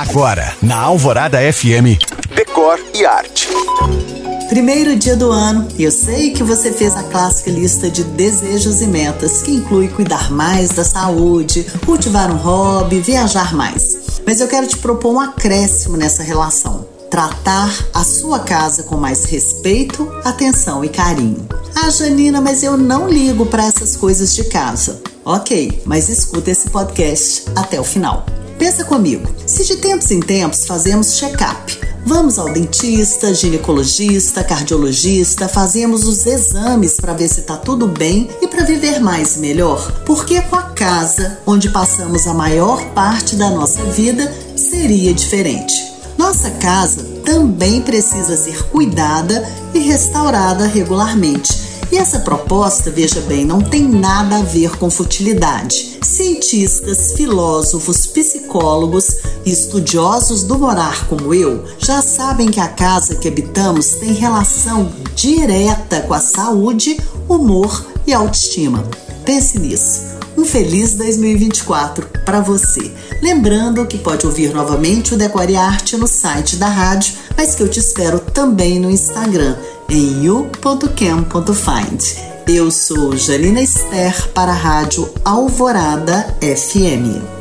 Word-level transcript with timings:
Agora, 0.00 0.56
na 0.62 0.78
Alvorada 0.78 1.38
FM, 1.52 2.00
Decor 2.34 2.80
e 2.94 3.04
Arte. 3.04 3.48
Primeiro 4.48 4.96
dia 4.96 5.14
do 5.14 5.30
ano, 5.30 5.68
e 5.76 5.84
eu 5.84 5.90
sei 5.90 6.30
que 6.30 6.42
você 6.42 6.72
fez 6.72 6.96
a 6.96 7.02
clássica 7.02 7.50
lista 7.50 7.90
de 7.90 8.02
desejos 8.02 8.80
e 8.80 8.86
metas, 8.86 9.42
que 9.42 9.50
inclui 9.50 9.88
cuidar 9.88 10.30
mais 10.30 10.70
da 10.70 10.84
saúde, 10.84 11.66
cultivar 11.84 12.30
um 12.30 12.38
hobby, 12.38 12.98
viajar 13.00 13.54
mais. 13.54 14.22
Mas 14.26 14.40
eu 14.40 14.48
quero 14.48 14.66
te 14.66 14.78
propor 14.78 15.16
um 15.16 15.20
acréscimo 15.20 15.98
nessa 15.98 16.22
relação. 16.22 16.88
Tratar 17.10 17.70
a 17.92 18.02
sua 18.02 18.40
casa 18.40 18.84
com 18.84 18.96
mais 18.96 19.26
respeito, 19.26 20.10
atenção 20.24 20.82
e 20.82 20.88
carinho. 20.88 21.46
Ah, 21.76 21.90
Janina, 21.90 22.40
mas 22.40 22.62
eu 22.62 22.74
não 22.74 23.06
ligo 23.06 23.44
para 23.44 23.66
essas 23.66 23.96
coisas 23.96 24.34
de 24.34 24.44
casa. 24.44 25.02
Ok, 25.26 25.82
mas 25.84 26.08
escuta 26.08 26.50
esse 26.50 26.70
podcast 26.70 27.44
até 27.54 27.78
o 27.78 27.84
final. 27.84 28.24
Pensa 28.60 28.84
comigo, 28.84 29.26
se 29.46 29.64
de 29.64 29.76
tempos 29.78 30.10
em 30.10 30.20
tempos 30.20 30.66
fazemos 30.66 31.16
check-up, 31.16 31.80
vamos 32.04 32.38
ao 32.38 32.52
dentista, 32.52 33.32
ginecologista, 33.32 34.44
cardiologista, 34.44 35.48
fazemos 35.48 36.06
os 36.06 36.26
exames 36.26 36.98
para 37.00 37.14
ver 37.14 37.30
se 37.30 37.40
está 37.40 37.56
tudo 37.56 37.88
bem 37.88 38.28
e 38.42 38.46
para 38.46 38.62
viver 38.62 39.00
mais 39.00 39.36
e 39.36 39.38
melhor, 39.38 40.02
porque 40.04 40.42
com 40.42 40.56
a 40.56 40.64
casa, 40.64 41.38
onde 41.46 41.70
passamos 41.70 42.26
a 42.26 42.34
maior 42.34 42.84
parte 42.90 43.34
da 43.34 43.48
nossa 43.48 43.82
vida, 43.84 44.30
seria 44.54 45.14
diferente. 45.14 45.74
Nossa 46.18 46.50
casa 46.50 47.02
também 47.24 47.80
precisa 47.80 48.36
ser 48.36 48.62
cuidada 48.64 49.42
e 49.72 49.78
restaurada 49.78 50.66
regularmente 50.66 51.59
e 51.90 51.96
essa 51.96 52.20
proposta, 52.20 52.90
veja 52.90 53.20
bem, 53.22 53.44
não 53.44 53.60
tem 53.60 53.88
nada 53.88 54.38
a 54.38 54.42
ver 54.42 54.76
com 54.78 54.90
futilidade. 54.90 55.98
Cientistas, 56.02 57.12
filósofos, 57.12 58.06
psicólogos 58.06 59.16
e 59.44 59.50
estudiosos 59.50 60.44
do 60.44 60.58
morar 60.58 61.08
como 61.08 61.34
eu 61.34 61.64
já 61.78 62.00
sabem 62.00 62.50
que 62.50 62.60
a 62.60 62.68
casa 62.68 63.16
que 63.16 63.28
habitamos 63.28 63.92
tem 63.92 64.12
relação 64.12 64.92
direta 65.14 66.02
com 66.02 66.14
a 66.14 66.20
saúde, 66.20 66.98
humor 67.28 67.84
e 68.06 68.12
autoestima. 68.12 68.84
Pense 69.24 69.58
nisso. 69.58 70.19
Um 70.36 70.44
feliz 70.44 70.94
2024 70.94 72.06
para 72.24 72.40
você. 72.40 72.92
Lembrando 73.22 73.86
que 73.86 73.98
pode 73.98 74.26
ouvir 74.26 74.52
novamente 74.54 75.14
o 75.14 75.16
Decore 75.16 75.56
Arte 75.56 75.96
no 75.96 76.06
site 76.06 76.56
da 76.56 76.68
rádio, 76.68 77.14
mas 77.36 77.54
que 77.54 77.62
eu 77.62 77.68
te 77.68 77.80
espero 77.80 78.18
também 78.20 78.78
no 78.78 78.90
Instagram 78.90 79.56
em 79.88 80.24
you.cam.find. 80.24 82.02
Eu 82.48 82.70
sou 82.70 83.16
Janina 83.16 83.60
Esther 83.60 84.28
para 84.30 84.52
a 84.52 84.54
Rádio 84.54 85.08
Alvorada 85.24 86.36
FM. 86.40 87.38